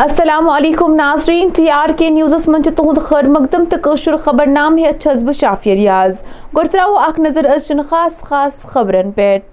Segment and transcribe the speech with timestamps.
[0.00, 4.76] السلام علیکم ناظرین، ٹی آر کے نیوزس من تہد خیر مقدم تو قشر خبر نام
[4.78, 6.12] ہے چھس بہ شافی ریاض۔
[6.56, 9.44] گۄڈٕ ترٛاوو اکھ نظر أزچن خاص خاص خبرن پٮ۪ٹھ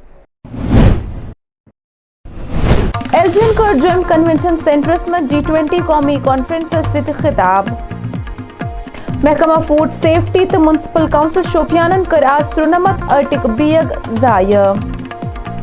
[3.13, 7.69] ایل جی ین کٔر کنونشن سینٹرس منٛز جی ٹوینٹی قومی کانفرنسس سۭتۍ خطاب۔
[9.23, 13.87] محکمہ فوڈ سیفٹی تو منسپل کونسل شوپیانن کر آز ترنمت ارٹک بیگ
[14.21, 14.65] ضائع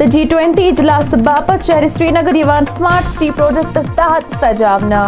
[0.00, 5.02] تو جی ٹوینٹی اجلاس باپت شہر سری نگر یوان سمارٹ سٹی پروجیکٹ تحت سجاونا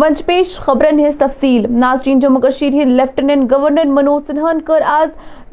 [0.00, 5.10] ونچ پیش خبرن ہز تفصیل۔ ناظرین، جموں کشیر ہند لیفٹیننٹ گورنر منوج سنہن کر آز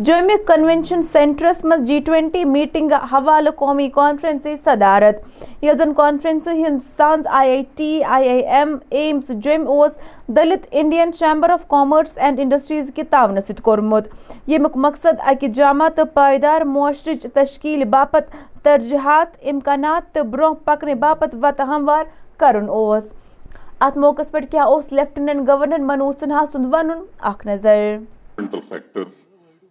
[0.07, 6.79] جومہ کنونشن سینٹرس مز جی ٹوینٹی میٹنگ حوالہ قومی کانفرنس صدارت۔ یل زن کانفرنس ہند
[6.97, 9.91] sons I I T, I I M, AIIMS جوم اس
[10.27, 14.07] Dalit Indian chamber of commerce and industries کہ تعاون ست کورمت۔
[14.47, 21.35] یمیک مقصد اکہ جامع تو پائیدار معاشرچ تشکیل باپت ترجیحات، امکانات تو برہ پکنے باپت
[21.41, 22.03] وتہ ہموار
[22.37, 23.03] کرن اوس
[23.85, 26.91] ات موقع پہ کیا اس لیفٹیننٹ گورنر منوج سنہا سند ون
[27.31, 27.97] اخ نظر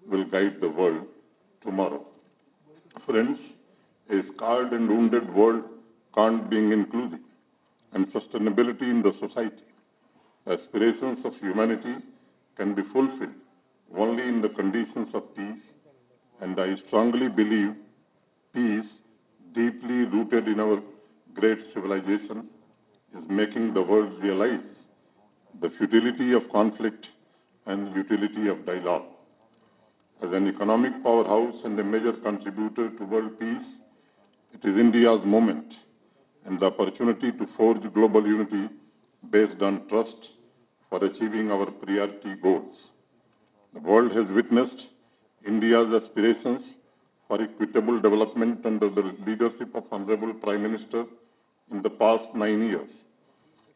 [0.09, 1.07] will guide the world
[1.61, 2.01] tomorrow.
[3.07, 3.41] Friends,
[4.09, 5.65] a scarred and wounded world
[6.15, 7.25] can't be inclusive
[7.93, 9.65] and sustainability in the society.
[10.47, 11.97] Aspirations of humanity
[12.57, 13.35] can be fulfilled
[14.05, 15.75] only in the conditions of peace,
[16.41, 17.75] and I strongly believe
[18.55, 19.03] peace,
[19.53, 20.81] deeply rooted in our
[21.35, 22.49] great civilization,
[23.17, 24.87] is making the world realize
[25.61, 27.11] the futility of conflict
[27.67, 29.07] and utility of dialogue.
[30.23, 33.79] As an economic powerhouse and a major contributor to world peace,
[34.53, 35.79] it is India's moment
[36.45, 38.69] and the opportunity to forge global unity
[39.31, 40.33] based on trust
[40.89, 42.91] for achieving our priority goals.
[43.75, 44.89] The world has witnessed
[45.45, 46.77] India's aspirations
[47.27, 51.07] for equitable development under the leadership of Honorable Prime Minister
[51.71, 53.07] in the past 9 years.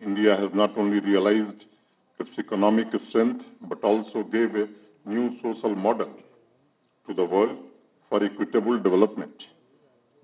[0.01, 1.67] India has not only realized
[2.19, 4.69] its economic strength but also gave a
[5.05, 6.13] new social model
[7.07, 7.59] to the world
[8.09, 9.49] for equitable development.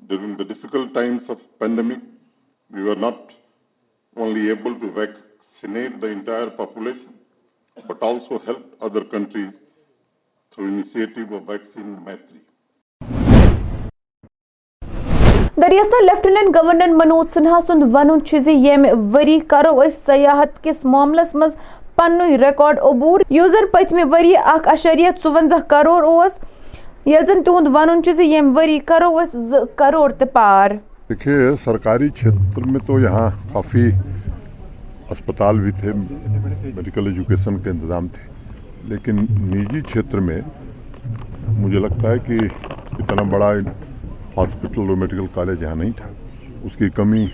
[0.07, 2.01] During the difficult times of pandemic,
[2.71, 3.33] we were not
[4.17, 7.15] only able to vaccinate the entire population,
[7.87, 9.61] but also helped other countries
[10.51, 12.46] through initiative of Vaccine Maitri.
[15.63, 18.09] دریاستہ lieutenant governor Manoj Sinha سند ون
[18.49, 18.85] M
[19.15, 21.53] وری کرو اس سیاحت کس معاملس مز
[21.97, 26.33] پن record عبور۔ یس زن پتمہ وری اخ اشریہ ژونزہ کروڑ اس
[27.07, 30.71] یل زن تہد ون یم وری کرو اس ز کروڑ تہ پار۔
[31.09, 33.91] دیکھیے، سرکاری چھیتر میں تو یہاں کافی
[35.11, 35.93] اسپتال بھی تھے،
[36.75, 38.31] میڈیکل ایجوکیشن کے انتظام تھے۔
[38.85, 40.41] لیکن نجی چھیتر میں
[41.49, 42.39] مجھے لگتا ہے کہ
[42.99, 43.53] اتنا بڑا
[44.37, 46.09] ہاسپٹل اور میڈیکل کالج یہاں نہیں تھا۔
[46.63, 47.27] اس کی کمی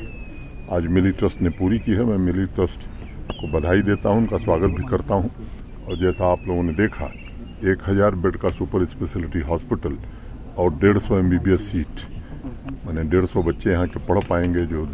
[0.68, 2.78] آج ملی ٹرسٹ نے پوری کی ہے۔ میں ملی ٹرسٹ
[3.26, 5.28] کو بدھائی دیتا ہوں، ان کا سواگت بھی کرتا ہوں۔
[5.84, 7.06] اور جیسا آپ لوگوں نے دیکھا،
[7.60, 9.94] ایک ہزار بیڈ کا سپر اسپیشلٹی ہاسپٹل
[10.54, 12.10] اور ڈیڑھ سو M B B S seat.
[12.84, 14.84] میں نے ڈیڑھ سو بچے یہاں کے پڑھ پائیں گے جو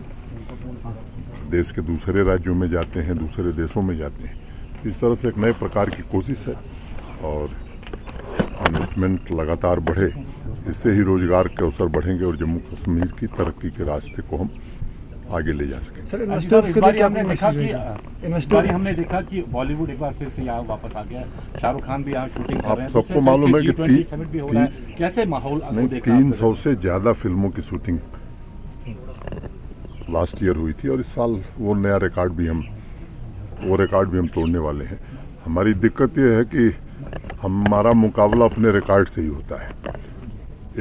[1.53, 4.35] دیش کے دوسرے راجیوں میں جاتے ہیں، دوسرے دیشوں میں جاتے ہیں۔
[4.85, 6.53] اس طرح سے ایک نئے پرکار کی کوشش ہے
[7.21, 7.55] اور
[8.69, 10.09] انویسٹمنٹ لگاتار بڑھے۔
[10.69, 14.23] اس سے ہی روزگار کے اوسر بڑھیں گے اور جموں کشمیر کی ترقی کے راستے
[14.27, 14.49] کو ہم
[15.37, 16.03] آگے لے جا سکیں۔
[18.75, 21.23] ہم نے دیکھا کہ بالی ووڈ ایک بار پھر سے یہاں واپس آ گیا
[21.61, 25.59] شاہ رخ خان بھی یہاں شوٹنگ آپ سب کو معلوم ہے کہ کیسے ماحول
[26.05, 27.99] تین سو سے زیادہ فلموں کی شوٹنگ
[30.09, 32.61] لاسٹ ایئر ہوئی تھی اور اس سال وہ نیا ریکارڈ بھی ہم
[33.65, 34.97] وہ ریکارڈ بھی ہم توڑنے والے ہیں۔
[35.47, 36.69] ہماری دقت یہ ہے کہ
[37.45, 39.73] ہمارا مقابلہ اپنے ریکارڈ سے ہی ہوتا ہے۔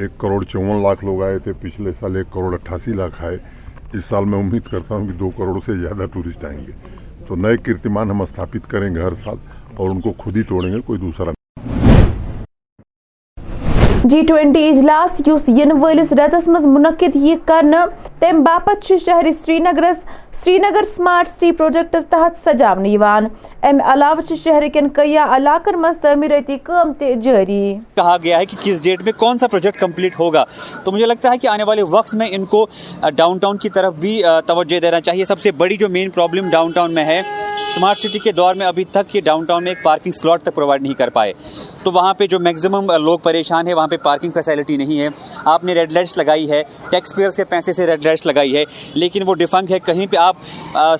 [0.00, 3.36] ایک کروڑ چون لاکھ لوگ آئے تھے، پچھلے سال ایک کروڑ اٹھاسی لاکھ آئے۔
[3.94, 6.72] اس سال میں امید کرتا ہوں کہ دو کروڑ سے زیادہ ٹورسٹ آئیں گے۔
[7.26, 9.36] تو نئے کیرتمان ہم استھاپت کریں گے ہر سال
[9.76, 11.32] اور ان کو خود ہی توڑیں گے، کوئی دوسرا
[14.10, 17.84] جی ٹوینٹی اجلاس یس ین ولس رتس مز منعقد یہ کرنا
[18.20, 19.98] تم باپت شہر سری نگرس
[20.44, 22.96] Srinagar smart city projects تحت سجاونہ
[23.64, 28.56] یوان ام علاوہ شہر کن کیا علاقن مز تعمیراتی کام جاری۔ کہا گیا ہے کہ
[28.62, 30.44] کس ڈیٹ میں کون سا پروجیکٹ کمپلیٹ ہوگا؟
[30.84, 32.66] تو مجھے لگتا ہے کہ آنے والے وقت میں ان کو
[33.14, 36.70] ڈاؤن ٹاؤن کی طرف بھی توجہ دینا چاہیے۔ سب سے بڑی جو مین پرابلم ڈاؤن
[36.72, 39.82] ٹاؤن میں ہے اسمارٹ سٹی کے دور میں ابھی تک یہ ڈاؤن ٹاؤن میں ایک
[39.84, 41.32] پارکنگ سلاٹ تک پرووائڈ نہیں کر پائے۔
[41.82, 45.08] تو وہاں پہ جو میکزیمم لوگ پریشان ہیں، وہاں پہ پارکنگ فیسلٹی نہیں ہے۔
[45.44, 48.64] آپ نے ریڈ لائٹس لگائی ہے ٹیکس پیئرس کے پیسے سے ریڈ لائٹس لگائی ہے،
[48.94, 50.36] لیکن وہ ڈیفنگ ہے۔ کہیں پہ آپ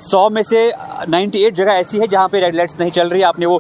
[0.01, 0.69] سو میں سے
[1.09, 3.59] نائنٹی ایٹ جگہ ایسی ہے جہاں پہ ریڈ لائٹس نہیں چل رہی، آپ نے وہ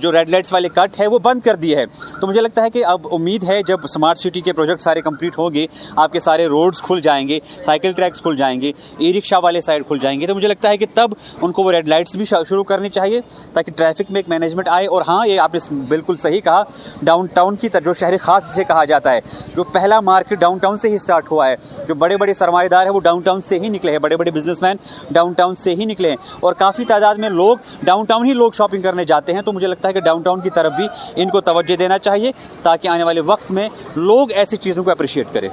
[0.00, 1.84] جو ریڈ لائٹس والے کٹ ہے، وہ بند کر دی ہے
[2.20, 5.38] تو مجھے لگتا ہے کہ اب امید ہے، جب اسمارٹ سٹی کے پروجیکٹ سارے کمپلیٹ
[5.38, 9.12] ہوں گے، آپ کے سارے روڈز کھل جائیں گے سائیکل ٹریکس کھل جائیں گے ای
[9.12, 11.10] رکشہ والے سائڈ کھل جائیں گے۔ تو مجھے لگتا ہے کہ تب
[11.42, 13.20] ان کو وہ ریڈ لائٹس بھی شروع کرنی چاہیے،
[13.52, 16.62] تاکہ ٹریفک میں ایک مینجمنٹ آئے۔ اور ہاں یہ آپ نے بالکل صحیح کہا
[17.02, 19.20] ڈاؤن ٹاؤن کی جو شہر خاص جسے کہا جاتا ہے،
[19.56, 21.56] جو پہلا مارکیٹ ڈاؤن ٹاؤن سے ہی اسٹارٹ ہوا ہے،
[21.88, 24.30] جو بڑے بڑے سرمایہ دار ہیں، وہ ڈاؤن ٹاؤن سے ہی نکلے ہیں۔ بڑے بڑے
[24.30, 24.76] بزنس مین
[25.10, 28.50] ڈاؤن ٹاؤن سے ہی نکلے ہیں۔ اور کافی تعداد میں لوگ ڈاؤن ٹاؤن ہی لوگ
[28.54, 30.86] شاپنگ کرنے جاتے ہیں، تو مجھے لگتا ہے کہ ڈاؤن ٹاؤن کی طرف بھی
[31.22, 35.34] ان کو توجہ دینا چاہیے تاکہ آنے والے وقت میں لوگ ایسی چیزوں کو اپریشیٹ
[35.34, 35.48] کریں۔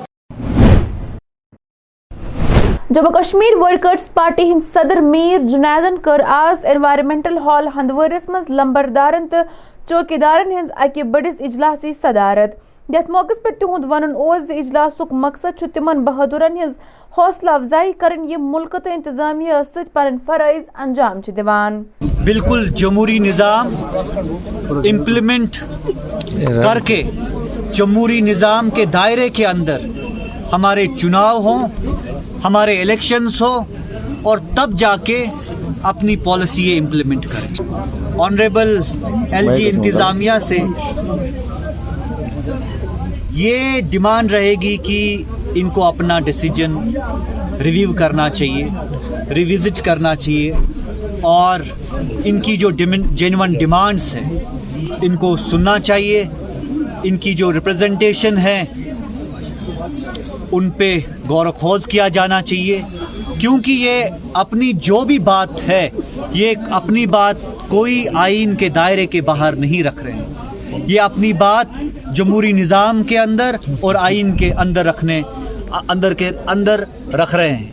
[2.96, 9.28] جموں کشمیر ورکرز پارٹی ہند صدر میر جنیدن کر آز انوائرمنٹل ہال ہندورس مز لمبردارن
[9.32, 9.38] تو
[9.90, 12.56] چوکیدارن ہز اکہ بڑس اجلاسی صدارت۔
[12.90, 16.72] یتھ موقع پہ تہد ون اجلاس اجلاسک مقصد تمن بہادرن ہز
[17.18, 21.82] حوصلہ افزائی کرن یہ ملک تو انتظامیہ ست پن فرائض انجام دیوان
[22.24, 23.74] بالکل جمہوری نظام
[24.92, 25.58] امپلیمنٹ
[26.64, 27.02] کر کے
[27.74, 29.82] جمہوری نظام کے دائرے کے اندر
[30.54, 31.68] ہمارے چناؤ ہوں
[32.44, 33.64] ہمارے الیکشنز ہوں
[34.24, 35.24] اور تب جا کے
[35.92, 38.78] اپنی پالیسی امپلیمنٹ کریں۔ آنریبل
[39.32, 40.58] ایل جی انتظامیہ سے
[43.38, 45.24] یہ ڈیمانڈ رہے گی کہ
[45.56, 46.78] ان کو اپنا ڈیسیجن
[47.64, 48.66] ریویو کرنا چاہیے،
[49.36, 50.52] ریوزٹ کرنا چاہیے،
[51.22, 51.60] اور
[52.24, 54.40] ان کی جو جینون ڈیمانڈس ہیں،
[55.02, 56.24] ان کو سننا چاہیے۔
[57.04, 58.64] ان کی جو ریپرزنٹیشن ہے
[60.52, 60.94] ان پہ
[61.30, 62.82] غور و خوض کیا جانا چاہیے۔
[63.40, 64.04] کیونکہ یہ
[64.34, 65.90] اپنی جو بھی بات ہے،
[66.34, 67.36] یہ اپنی بات
[67.68, 70.26] کوئی آئین کے دائرے کے باہر نہیں رکھ رہے ہیں۔
[70.88, 71.78] یہ اپنی بات
[72.16, 75.22] جمہوری نظام کے اندر اور آئین کے اندر رکھنے
[75.88, 77.72] اندر کے اندر رکھ رہے ہیں۔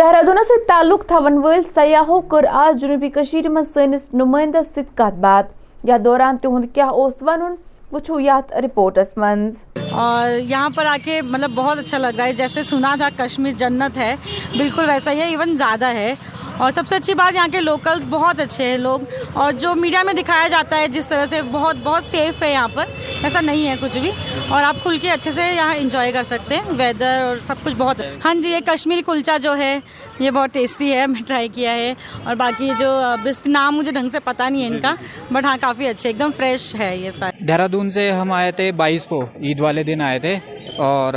[0.00, 5.18] دہرادون سے تعلق تھون ول سیاحو کر آج جنوبی کشیر من سنس نمائندس ست کت
[5.20, 5.46] بات
[5.84, 7.54] یا دوران تہند کیا اوس ونن
[7.92, 9.54] وچھو یات رپورٹس منز۔
[9.92, 13.52] اور یہاں پر آ کے مطلب بہت اچھا لگ رہا ہے۔ جیسے سنا تھا کشمیر
[13.58, 14.14] جنت ہے
[14.58, 16.14] بالکل ویسا ہی ہے ایون زیادہ ہے۔
[16.56, 19.00] اور سب سے اچھی بات یہاں کے لوکلز بہت اچھے ہیں لوگ
[19.32, 22.68] اور جو میڈیا میں دکھایا جاتا ہے جس طرح سے بہت بہت سیف ہے یہاں
[22.74, 22.84] پر
[23.22, 24.10] ایسا نہیں ہے کچھ بھی۔
[24.48, 27.74] اور آپ کھل کے اچھے سے یہاں انجوائے کر سکتے ہیں ویدر اور سب کچھ
[27.78, 29.78] بہت۔ ہاں جی یہ کشمیری کلچا جو ہے
[30.18, 31.92] یہ بہت ٹیسٹی ہے میں ٹرائی کیا ہے۔
[32.24, 32.90] اور باقی جو
[33.22, 35.56] بسک نام مجھے ڈھنگ سے پتہ نہیں ہے ان کا جی، جی، جی۔ بٹ ہاں
[35.60, 39.24] کافی اچھے ایک دم فریش ہے یہ سارے دہرادون سے ہم آئے تھے بائیس کو
[39.36, 40.38] عید والے دن آئے تھے۔
[40.76, 41.14] اور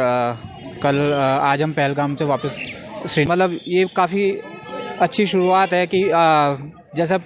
[0.81, 2.57] کل آج ہم پہلگام سے واپس
[3.17, 4.31] مطلب یہ کافی
[4.99, 6.03] اچھی شروعات ہے کہ
[6.97, 7.17] جیسا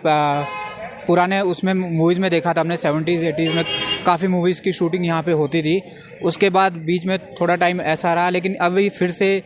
[1.06, 3.64] پرانے اس میں موویز میں دیکھا تھا، ہم نے سیونٹیز ایٹیز میں
[4.04, 5.80] کافی موویز کی شوٹنگ یہاں پہ ہوتی تھی۔
[6.22, 9.40] اس کے بعد بیچ میں تھوڑا ٹائم ایسا رہا، لیکن ابھی پھر سے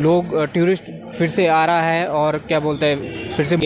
[0.00, 2.96] لوگ ٹورسٹ پھر سے آ رہا ہے اور کیا بولتے ہیں،
[3.36, 3.56] پھر سے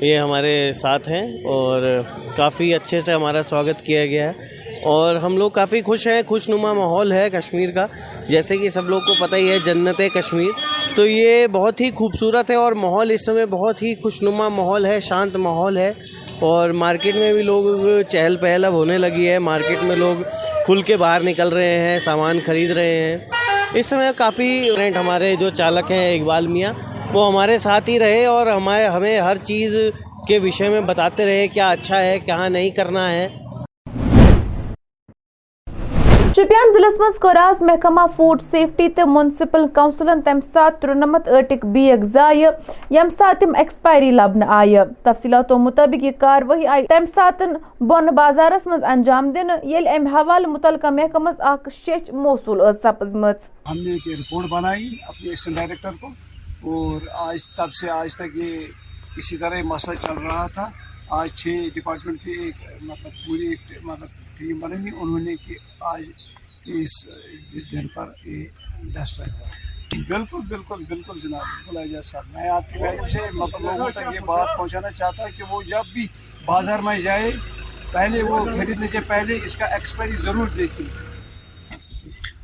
[0.00, 2.02] یہ ہمارے ساتھ ہیں اور
[2.36, 6.48] کافی اچھے سے ہمارا سواگت کیا گیا ہے۔ اور ہم لوگ کافی خوش ہیں خوش
[6.48, 7.86] نما ماحول ہے کشمیر کا۔
[8.28, 10.48] جیسے کہ سب لوگ کو پتہ ہی ہے، جنت کشمیر۔
[10.94, 14.86] تو یہ بہت ہی خوبصورت ہے اور ماحول اس سمے بہت ہی خوش نما ماحول
[14.86, 15.92] ہے، شانت ماحول ہے۔
[16.40, 17.64] اور مارکیٹ میں بھی لوگ
[18.08, 20.22] چہل پہل اب ہونے لگی ہے۔ مارکیٹ میں لوگ
[20.66, 23.18] کھل کے باہر نکل رہے ہیں، سامان خرید رہے ہیں۔
[23.74, 26.72] اس سمے کافی رینٹ ہمارے جو چالک ہیں اقبال میاں،
[27.12, 29.76] وہ ہمارے ساتھ ہی رہے اور ہمارے ہمیں ہر چیز
[30.28, 33.28] کے وشے میں بتاتے رہے کیا اچھا ہے کیا نہیں کرنا ہے۔
[36.36, 42.04] شپین ضلع مز کر محکمہ فوڈ سیفٹی تو منسپل کونسلن تمہ سات ترنمت ٲٹک بیگ
[42.12, 42.50] ضائع
[42.90, 47.42] یم سات تم ایکسپائری لبنہ آئہ تفصیلاتو مطابق یہ کاروٲیی آئی تمہ سات
[47.88, 53.50] بون بازارس مز انجام دن یل ام حوالہ متعلقہ محکمس اخ شیچ موصول ٲس سپزمٕژ۔
[53.70, 56.08] ہم نے ایک رپورٹ بنائی اپنے اسٹنٹ ڈائریکٹر کو،
[56.72, 60.68] اور آج تب سے آج تک یہ اسی طرح مسئلہ چل رہا تھا۔
[61.20, 64.08] آج چھ ڈپارٹمنٹ کی ایک مطلب پوری ایک مطلب
[64.42, 66.02] ٹیم بنی انہوں نے کہ آج
[66.64, 67.06] اس
[67.72, 68.44] دن پر یہ
[68.82, 69.48] ڈسٹ ہوا
[70.08, 74.14] بالکل بالکل بالکل جناب بالکل اعجاز صاحب میں آپ کی وجہ سے مطلب لوگوں تک
[74.14, 76.06] یہ بات پہنچانا چاہتا ہوں کہ وہ جب بھی
[76.44, 77.30] بازار میں جائے
[77.92, 80.86] پہلے وہ خریدنے سے پہلے اس کا ایکسپائری ضرور دیکھیں۔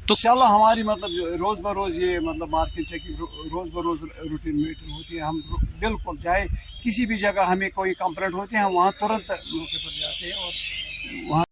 [0.06, 4.62] تو ان شاء اللہ ہماری مطلب روز بروز یہ مطلب مارکیٹ چیکنگ روز بروز روٹین
[4.62, 5.40] میٹنگ ہوتی ہے۔ ہم
[5.80, 6.46] بالکل جائے
[6.84, 10.32] کسی بھی جگہ ہمیں کوئی کمپلینٹ ہوتی ہے ہم وہاں ترنت موقع پر جاتے ہیں
[10.32, 10.52] اور
[11.30, 11.44] وہاں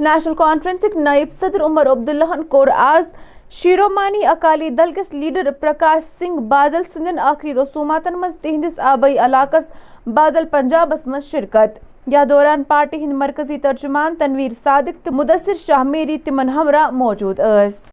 [0.00, 3.04] نیشنل کانفرنس نائب صدر عمر عبداللہ کور آز
[3.52, 10.08] شیرومانی اکالی دل کس لیڈر پرکاش سنگھ بادل سندن آخری رسوماتن مز تہندس آبائی علاقس
[10.08, 15.82] بادل پنجابس مز شرکت یا دوران پارٹی ہند مرکزی ترجمان تنویر صادق تو مدثر شاہ
[15.84, 17.87] میری تمن ہمراہ موجود اس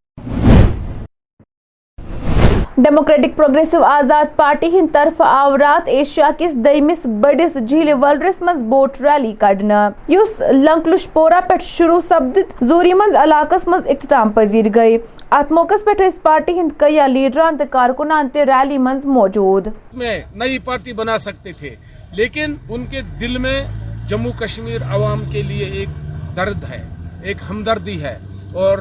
[2.77, 8.99] ڈیموکریٹک پروگریسو آزاد پارٹی ہند طرف آورات ایشیا کس دئیمس بڑس جھیل ولرس مز بوٹ
[9.01, 14.97] ریلی کڑنا یس لنکلش پورا پٹ شروع سپدت زوری مز علاقس مز اختتام پذیر گئی۔
[15.31, 20.93] ات موقع پہ پارٹی ہند کئی لیڈران کارکنان تے ریلی مز موجود۔ میں نئی پارٹی
[20.93, 21.73] بنا سکتے تھے،
[22.17, 23.59] لیکن ان کے دل میں
[24.09, 25.89] جموں کشمیر عوام کے لیے ایک
[26.35, 26.81] درد ہے،
[27.23, 28.17] ایک ہمدردی ہے،
[28.53, 28.77] اور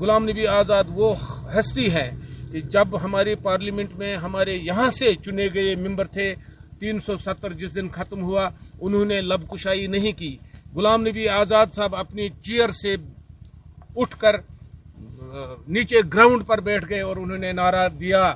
[0.00, 1.14] غلام نبی آزاد وہ
[1.56, 2.08] ہستی ہے
[2.52, 6.34] کہ جب ہمارے پارلیمنٹ میں ہمارے یہاں سے چنے گئے ممبر تھے،
[6.78, 8.48] تین سو ستر جس دن ختم ہوا،
[8.80, 10.36] انہوں نے لب کشائی نہیں کی۔
[10.74, 12.96] غلام نبی آزاد صاحب اپنی چیئر سے
[13.96, 14.36] اٹھ کر
[15.68, 18.32] نیچے گراؤنڈ پر بیٹھ گئے اور انہوں نے نعرہ دیا۔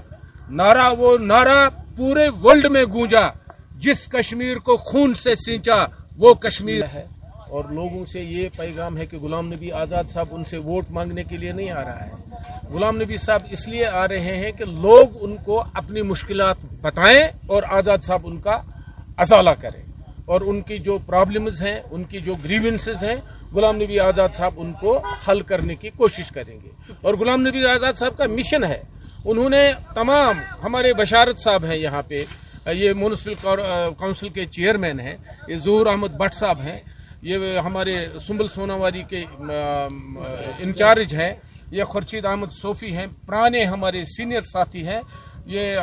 [0.50, 3.28] نعرہ وہ نعرہ پورے ورلڈ میں گونجا،
[3.76, 7.06] جس کشمیر کو خون سے سینچا، وہ کشمیر ہے۔
[7.52, 11.24] اور لوگوں سے یہ پیغام ہے کہ غلام نبی آزاد صاحب ان سے ووٹ مانگنے
[11.24, 12.10] کے لیے نہیں آ رہا ہے۔
[12.70, 17.22] غلام نبی صاحب اس لیے آ رہے ہیں کہ لوگ ان کو اپنی مشکلات بتائیں
[17.46, 18.62] اور آزاد صاحب ان کا
[19.16, 19.82] ازالہ کریں۔
[20.24, 23.16] اور ان کی جو پرابلمز ہیں، ان کی جو گریونسز ہیں،
[23.54, 26.68] غلام نبی آزاد صاحب ان کو حل کرنے کی کوشش کریں گے۔
[27.02, 28.82] اور غلام نبی آزاد صاحب کا مشن ہے۔
[29.24, 32.24] انہوں نے تمام ہمارے بشارت صاحب ہیں یہاں پہ۔
[32.66, 33.34] یہ میونسپل
[33.98, 35.16] کونسل کے چیئرمین ہیں۔
[35.48, 36.80] یہ ظہور احمد بٹ صاحب ہیں۔
[37.22, 37.94] یہ ہمارے
[38.26, 39.24] سنبل سوناواری کے
[40.58, 41.32] انچارج ہیں،
[41.70, 45.00] یہ خورشید احمد صوفی ہیں، پرانے ہمارے سینئر ساتھی ہیں،
[45.46, 45.76] یہ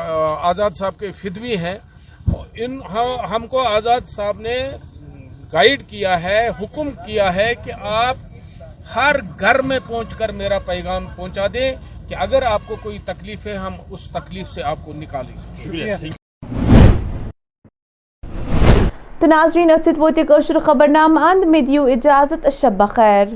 [0.49, 1.77] آزاد صاحب کے فدوی ہیں۔
[2.55, 4.57] ان ہاں، ہم کو آزاد صاحب نے
[5.53, 8.17] گائیڈ کیا ہے، حکم کیا ہے کہ آپ
[8.95, 11.71] ہر گھر میں پہنچ کر میرا پیغام پہنچا دیں
[12.09, 15.35] کہ اگر آپ کو کوئی تکلیف ہے، ہم اس تکلیف سے آپ کو نکالیں
[19.19, 20.23] تو ناظرین اتسید ووتی
[20.65, 23.27] خبر نام اند میں دیو اجازت شب بخیر۔